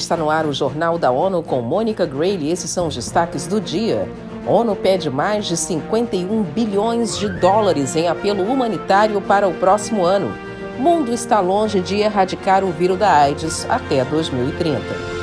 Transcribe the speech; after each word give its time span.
Está 0.00 0.16
no 0.16 0.30
ar 0.30 0.46
o 0.46 0.52
Jornal 0.52 0.98
da 0.98 1.10
ONU 1.10 1.42
com 1.42 1.60
Mônica 1.60 2.06
Grayle. 2.06 2.50
Esses 2.50 2.70
são 2.70 2.86
os 2.86 2.94
destaques 2.94 3.46
do 3.46 3.60
dia. 3.60 4.08
ONU 4.46 4.74
pede 4.74 5.10
mais 5.10 5.44
de 5.44 5.58
51 5.58 6.42
bilhões 6.42 7.18
de 7.18 7.28
dólares 7.28 7.94
em 7.94 8.08
apelo 8.08 8.42
humanitário 8.50 9.20
para 9.20 9.46
o 9.46 9.52
próximo 9.52 10.02
ano. 10.02 10.32
Mundo 10.78 11.12
está 11.12 11.40
longe 11.40 11.80
de 11.80 11.96
erradicar 11.96 12.64
o 12.64 12.72
vírus 12.72 12.98
da 12.98 13.12
AIDS 13.12 13.66
até 13.68 14.02
2030. 14.02 15.19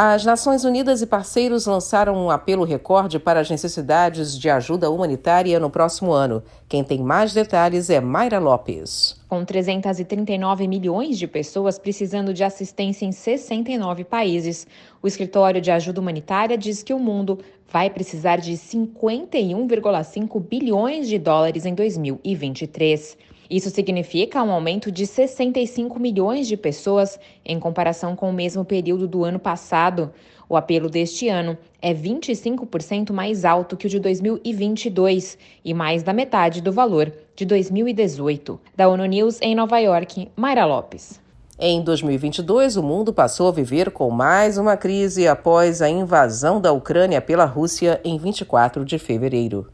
As 0.00 0.24
Nações 0.24 0.62
Unidas 0.62 1.02
e 1.02 1.06
parceiros 1.06 1.66
lançaram 1.66 2.14
um 2.14 2.30
apelo 2.30 2.62
recorde 2.62 3.18
para 3.18 3.40
as 3.40 3.50
necessidades 3.50 4.38
de 4.38 4.48
ajuda 4.48 4.88
humanitária 4.88 5.58
no 5.58 5.68
próximo 5.68 6.12
ano. 6.12 6.40
Quem 6.68 6.84
tem 6.84 7.00
mais 7.00 7.34
detalhes 7.34 7.90
é 7.90 8.00
Mayra 8.00 8.38
Lopes. 8.38 9.20
Com 9.28 9.44
339 9.44 10.68
milhões 10.68 11.18
de 11.18 11.26
pessoas 11.26 11.80
precisando 11.80 12.32
de 12.32 12.44
assistência 12.44 13.04
em 13.04 13.10
69 13.10 14.04
países, 14.04 14.68
o 15.02 15.08
Escritório 15.08 15.60
de 15.60 15.72
Ajuda 15.72 16.00
Humanitária 16.00 16.56
diz 16.56 16.80
que 16.84 16.94
o 16.94 16.98
mundo 17.00 17.40
vai 17.68 17.90
precisar 17.90 18.36
de 18.36 18.52
51,5 18.52 20.40
bilhões 20.40 21.08
de 21.08 21.18
dólares 21.18 21.66
em 21.66 21.74
2023. 21.74 23.18
Isso 23.50 23.70
significa 23.70 24.42
um 24.42 24.52
aumento 24.52 24.92
de 24.92 25.06
65 25.06 25.98
milhões 25.98 26.46
de 26.46 26.56
pessoas 26.56 27.18
em 27.44 27.58
comparação 27.58 28.14
com 28.14 28.28
o 28.28 28.32
mesmo 28.32 28.64
período 28.64 29.08
do 29.08 29.24
ano 29.24 29.38
passado. 29.38 30.12
O 30.48 30.56
apelo 30.56 30.90
deste 30.90 31.28
ano 31.28 31.56
é 31.80 31.94
25% 31.94 33.12
mais 33.12 33.44
alto 33.44 33.76
que 33.76 33.86
o 33.86 33.90
de 33.90 33.98
2022 33.98 35.38
e 35.64 35.72
mais 35.72 36.02
da 36.02 36.12
metade 36.12 36.60
do 36.60 36.72
valor 36.72 37.10
de 37.34 37.46
2018. 37.46 38.60
Da 38.76 38.88
ONU 38.88 39.06
News 39.06 39.40
em 39.40 39.54
Nova 39.54 39.78
York, 39.78 40.28
Mayra 40.36 40.66
Lopes. 40.66 41.20
Em 41.58 41.82
2022, 41.82 42.76
o 42.76 42.82
mundo 42.82 43.12
passou 43.12 43.48
a 43.48 43.52
viver 43.52 43.90
com 43.90 44.10
mais 44.10 44.58
uma 44.58 44.76
crise 44.76 45.26
após 45.26 45.82
a 45.82 45.88
invasão 45.88 46.60
da 46.60 46.70
Ucrânia 46.70 47.20
pela 47.20 47.44
Rússia 47.46 48.00
em 48.04 48.16
24 48.16 48.84
de 48.84 48.96
fevereiro. 48.98 49.66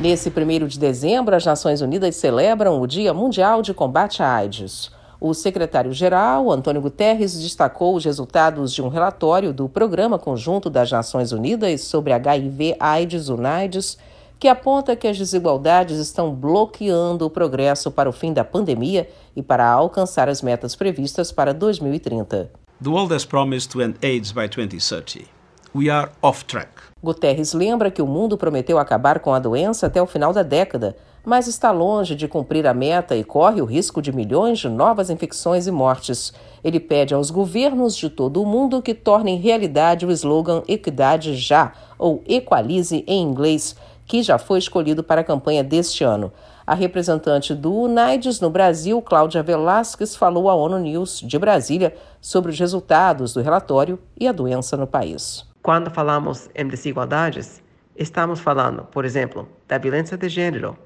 Nesse 0.00 0.30
1 0.30 0.68
de 0.68 0.78
dezembro, 0.78 1.34
as 1.34 1.44
Nações 1.44 1.80
Unidas 1.80 2.14
celebram 2.14 2.80
o 2.80 2.86
Dia 2.86 3.12
Mundial 3.12 3.60
de 3.62 3.74
Combate 3.74 4.22
à 4.22 4.32
AIDS. 4.32 4.92
O 5.20 5.34
secretário-geral, 5.34 6.52
Antônio 6.52 6.80
Guterres, 6.80 7.36
destacou 7.36 7.96
os 7.96 8.04
resultados 8.04 8.72
de 8.72 8.80
um 8.80 8.86
relatório 8.86 9.52
do 9.52 9.68
Programa 9.68 10.16
Conjunto 10.16 10.70
das 10.70 10.92
Nações 10.92 11.32
Unidas 11.32 11.80
sobre 11.80 12.12
HIV-AIDS, 12.12 13.28
UNAIDS, 13.28 13.98
que 14.38 14.46
aponta 14.46 14.94
que 14.94 15.08
as 15.08 15.18
desigualdades 15.18 15.98
estão 15.98 16.32
bloqueando 16.32 17.26
o 17.26 17.30
progresso 17.30 17.90
para 17.90 18.08
o 18.08 18.12
fim 18.12 18.32
da 18.32 18.44
pandemia 18.44 19.10
e 19.34 19.42
para 19.42 19.68
alcançar 19.68 20.28
as 20.28 20.42
metas 20.42 20.76
previstas 20.76 21.32
para 21.32 21.52
2030. 21.52 22.52
The 22.80 22.88
world 22.88 23.12
has 23.12 23.24
promised 23.24 23.72
to 23.72 23.82
end 23.82 23.96
AIDS 24.00 24.30
by 24.30 24.46
2030. 24.46 25.37
We 25.74 25.90
are 25.90 26.10
off 26.22 26.44
track. 26.46 26.68
Guterres 27.02 27.52
lembra 27.52 27.90
que 27.90 28.02
o 28.02 28.06
mundo 28.06 28.38
prometeu 28.38 28.78
acabar 28.78 29.20
com 29.20 29.32
a 29.32 29.38
doença 29.38 29.86
até 29.86 30.00
o 30.00 30.06
final 30.06 30.32
da 30.32 30.42
década, 30.42 30.96
mas 31.24 31.46
está 31.46 31.70
longe 31.70 32.14
de 32.14 32.26
cumprir 32.26 32.66
a 32.66 32.72
meta 32.72 33.14
e 33.14 33.22
corre 33.22 33.60
o 33.60 33.66
risco 33.66 34.00
de 34.00 34.10
milhões 34.10 34.58
de 34.58 34.68
novas 34.68 35.10
infecções 35.10 35.66
e 35.66 35.70
mortes. 35.70 36.32
Ele 36.64 36.80
pede 36.80 37.12
aos 37.12 37.30
governos 37.30 37.94
de 37.96 38.08
todo 38.08 38.42
o 38.42 38.46
mundo 38.46 38.82
que 38.82 38.94
tornem 38.94 39.38
realidade 39.38 40.06
o 40.06 40.10
slogan 40.10 40.62
Equidade 40.66 41.36
Já, 41.36 41.72
ou 41.98 42.22
Equalize 42.26 43.04
em 43.06 43.22
inglês, 43.22 43.76
que 44.06 44.22
já 44.22 44.38
foi 44.38 44.58
escolhido 44.58 45.04
para 45.04 45.20
a 45.20 45.24
campanha 45.24 45.62
deste 45.62 46.02
ano. 46.02 46.32
A 46.66 46.74
representante 46.74 47.54
do 47.54 47.72
UNAIDS 47.72 48.40
no 48.40 48.50
Brasil, 48.50 49.00
Cláudia 49.02 49.42
Velasquez, 49.42 50.16
falou 50.16 50.48
à 50.48 50.54
ONU 50.54 50.78
News 50.78 51.20
de 51.20 51.38
Brasília 51.38 51.94
sobre 52.20 52.50
os 52.50 52.58
resultados 52.58 53.32
do 53.32 53.40
relatório 53.40 53.98
e 54.18 54.26
a 54.26 54.32
doença 54.32 54.76
no 54.76 54.86
país. 54.86 55.46
Quando 55.68 55.90
falamos 55.90 56.48
em 56.54 56.66
desigualdades, 56.66 57.62
estamos 57.94 58.40
falando, 58.40 58.84
por 58.84 59.04
exemplo, 59.04 59.46
da 59.68 59.76
violência 59.76 60.16
de 60.16 60.26
gênero, 60.26 60.78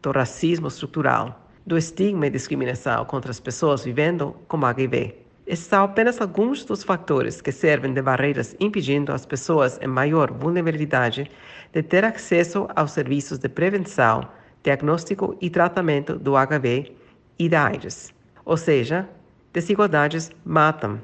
do 0.00 0.10
racismo 0.12 0.68
estrutural, 0.68 1.46
do 1.66 1.76
estigma 1.76 2.26
e 2.26 2.30
discriminação 2.30 3.04
contra 3.04 3.30
as 3.30 3.38
pessoas 3.38 3.84
vivendo 3.84 4.34
com 4.48 4.64
HIV. 4.64 5.14
Esses 5.46 5.66
são 5.66 5.84
apenas 5.84 6.22
alguns 6.22 6.64
dos 6.64 6.82
fatores 6.82 7.42
que 7.42 7.52
servem 7.52 7.92
de 7.92 8.00
barreiras 8.00 8.56
impedindo 8.58 9.12
as 9.12 9.26
pessoas 9.26 9.78
em 9.82 9.86
maior 9.86 10.32
vulnerabilidade 10.32 11.30
de 11.70 11.82
ter 11.82 12.02
acesso 12.02 12.66
aos 12.74 12.92
serviços 12.92 13.36
de 13.36 13.48
prevenção, 13.50 14.26
diagnóstico 14.62 15.36
e 15.38 15.50
tratamento 15.50 16.18
do 16.18 16.34
HIV 16.34 16.96
e 17.38 17.46
da 17.46 17.66
AIDS. 17.66 18.10
Ou 18.46 18.56
seja, 18.56 19.06
desigualdades 19.52 20.30
matam 20.46 20.98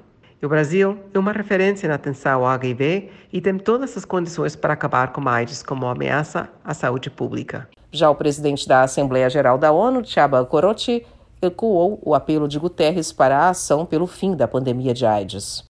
o 0.46 0.48
Brasil 0.48 0.96
é 1.12 1.18
uma 1.18 1.32
referência 1.32 1.88
na 1.88 1.96
atenção 1.96 2.44
ao 2.44 2.46
HIV 2.46 3.10
e 3.32 3.40
tem 3.40 3.58
todas 3.58 3.96
as 3.96 4.04
condições 4.04 4.54
para 4.54 4.72
acabar 4.72 5.12
com 5.12 5.28
a 5.28 5.32
AIDS 5.32 5.60
como 5.60 5.86
ameaça 5.86 6.48
à 6.64 6.72
saúde 6.72 7.10
pública. 7.10 7.68
Já 7.90 8.08
o 8.08 8.14
presidente 8.14 8.68
da 8.68 8.82
Assembleia 8.82 9.28
Geral 9.28 9.58
da 9.58 9.72
ONU, 9.72 10.04
Chaba 10.04 10.44
Korochi, 10.44 11.04
ecoou 11.42 12.00
o 12.00 12.14
apelo 12.14 12.46
de 12.46 12.60
Guterres 12.60 13.12
para 13.12 13.38
a 13.38 13.48
ação 13.48 13.84
pelo 13.84 14.06
fim 14.06 14.36
da 14.36 14.46
pandemia 14.46 14.94
de 14.94 15.04
AIDS. 15.04 15.64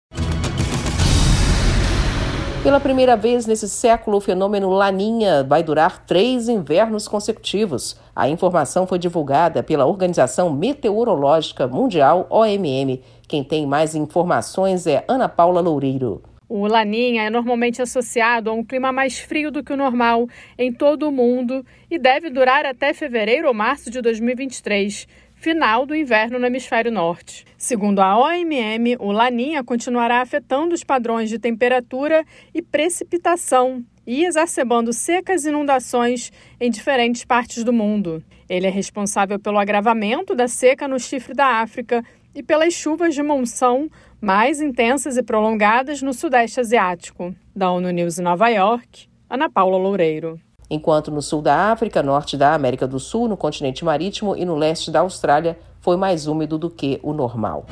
Pela 2.65 2.79
primeira 2.79 3.15
vez 3.15 3.45
nesse 3.45 3.69
século, 3.69 4.17
o 4.17 4.19
fenômeno 4.19 4.71
Laninha 4.71 5.43
vai 5.43 5.61
durar 5.61 6.03
três 6.03 6.49
invernos 6.49 7.07
consecutivos. 7.07 7.95
A 8.15 8.27
informação 8.27 8.87
foi 8.87 8.97
divulgada 8.97 9.61
pela 9.61 9.85
Organização 9.85 10.51
Meteorológica 10.51 11.67
Mundial, 11.67 12.25
OMM. 12.27 13.03
Quem 13.27 13.43
tem 13.43 13.67
mais 13.67 13.93
informações 13.93 14.87
é 14.87 15.05
Ana 15.07 15.29
Paula 15.29 15.61
Loureiro. 15.61 16.23
O 16.49 16.65
Laninha 16.65 17.21
é 17.21 17.29
normalmente 17.29 17.83
associado 17.83 18.49
a 18.49 18.53
um 18.53 18.63
clima 18.63 18.91
mais 18.91 19.19
frio 19.19 19.51
do 19.51 19.63
que 19.63 19.73
o 19.73 19.77
normal 19.77 20.27
em 20.57 20.73
todo 20.73 21.07
o 21.07 21.11
mundo 21.11 21.63
e 21.89 21.99
deve 21.99 22.31
durar 22.31 22.65
até 22.65 22.95
fevereiro 22.95 23.47
ou 23.47 23.53
março 23.53 23.91
de 23.91 24.01
2023 24.01 25.07
final 25.45 25.85
do 25.85 25.93
inverno 25.93 26.39
no 26.39 26.47
hemisfério 26.47 26.91
norte. 26.91 27.45
Segundo 27.55 27.99
a 27.99 28.17
OMM, 28.17 28.97
o 28.97 29.11
Laninha 29.11 29.63
continuará 29.63 30.19
afetando 30.19 30.73
os 30.73 30.83
padrões 30.83 31.29
de 31.29 31.37
temperatura 31.37 32.25
e 32.51 32.63
precipitação 32.63 33.85
e 34.07 34.25
exacerbando 34.25 34.91
secas 34.91 35.45
e 35.45 35.49
inundações 35.49 36.31
em 36.59 36.71
diferentes 36.71 37.23
partes 37.23 37.63
do 37.63 37.71
mundo. 37.71 38.23
Ele 38.49 38.65
é 38.65 38.71
responsável 38.71 39.37
pelo 39.39 39.59
agravamento 39.59 40.33
da 40.33 40.47
seca 40.47 40.87
no 40.87 40.99
chifre 40.99 41.35
da 41.35 41.61
África 41.61 42.03
e 42.33 42.41
pelas 42.41 42.73
chuvas 42.73 43.13
de 43.13 43.21
monção 43.21 43.87
mais 44.19 44.59
intensas 44.59 45.15
e 45.15 45.21
prolongadas 45.21 46.01
no 46.01 46.11
Sudeste 46.11 46.59
Asiático. 46.59 47.35
Da 47.55 47.69
ONU 47.69 47.91
News 47.91 48.17
em 48.17 48.23
Nova 48.23 48.49
York, 48.49 49.07
Ana 49.29 49.47
Paula 49.47 49.77
Loureiro 49.77 50.41
enquanto 50.69 51.11
no 51.11 51.21
sul 51.21 51.41
da 51.41 51.71
África, 51.71 52.01
norte 52.01 52.37
da 52.37 52.53
América 52.53 52.87
do 52.87 52.99
Sul, 52.99 53.27
no 53.27 53.37
continente 53.37 53.85
marítimo 53.85 54.35
e 54.35 54.45
no 54.45 54.55
leste 54.55 54.91
da 54.91 55.01
Austrália 55.01 55.57
foi 55.79 55.97
mais 55.97 56.27
úmido 56.27 56.57
do 56.57 56.69
que 56.69 56.99
o 57.03 57.13
normal. 57.13 57.65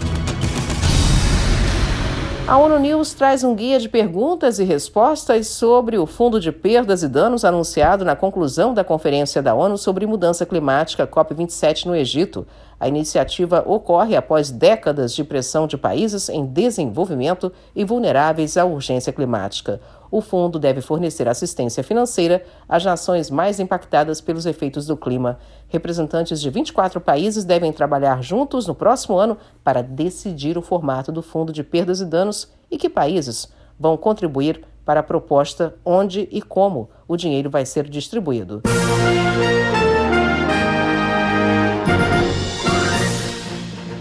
A 2.45 2.57
ONU 2.57 2.77
News 2.77 3.13
traz 3.13 3.41
um 3.41 3.55
guia 3.55 3.79
de 3.79 3.87
perguntas 3.87 4.59
e 4.59 4.65
respostas 4.65 5.47
sobre 5.47 5.97
o 5.97 6.05
Fundo 6.05 6.41
de 6.41 6.51
Perdas 6.51 7.01
e 7.01 7.07
Danos 7.07 7.45
anunciado 7.45 8.03
na 8.03 8.17
conclusão 8.17 8.73
da 8.73 8.83
Conferência 8.83 9.41
da 9.41 9.55
ONU 9.55 9.77
sobre 9.77 10.05
Mudança 10.05 10.45
Climática 10.45 11.07
COP27 11.07 11.85
no 11.85 11.95
Egito. 11.95 12.45
A 12.83 12.87
iniciativa 12.89 13.63
ocorre 13.65 14.13
após 14.13 14.51
décadas 14.51 15.15
de 15.15 15.23
pressão 15.23 15.65
de 15.65 15.77
países 15.77 16.27
em 16.27 16.45
desenvolvimento 16.45 17.49
e 17.73 17.85
vulneráveis 17.85 18.57
à 18.57 18.65
urgência 18.65 19.13
climática. 19.13 19.79
O 20.11 20.19
fundo 20.19 20.59
deve 20.59 20.81
fornecer 20.81 21.25
assistência 21.29 21.81
financeira 21.81 22.43
às 22.67 22.83
nações 22.83 23.29
mais 23.29 23.57
impactadas 23.61 24.19
pelos 24.19 24.45
efeitos 24.45 24.85
do 24.85 24.97
clima. 24.97 25.39
Representantes 25.69 26.41
de 26.41 26.49
24 26.49 26.99
países 26.99 27.45
devem 27.45 27.71
trabalhar 27.71 28.21
juntos 28.21 28.67
no 28.67 28.75
próximo 28.75 29.17
ano 29.17 29.37
para 29.63 29.81
decidir 29.81 30.57
o 30.57 30.61
formato 30.61 31.09
do 31.09 31.21
Fundo 31.21 31.53
de 31.53 31.63
Perdas 31.63 32.01
e 32.01 32.05
Danos 32.05 32.51
e 32.69 32.77
que 32.77 32.89
países 32.89 33.47
vão 33.79 33.95
contribuir 33.95 34.61
para 34.83 34.99
a 34.99 35.03
proposta, 35.03 35.73
onde 35.85 36.27
e 36.29 36.41
como 36.41 36.89
o 37.07 37.15
dinheiro 37.15 37.49
vai 37.49 37.65
ser 37.65 37.87
distribuído. 37.87 38.61